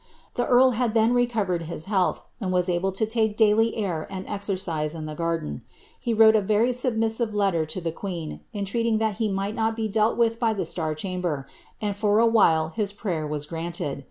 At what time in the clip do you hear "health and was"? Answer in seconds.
1.85-2.67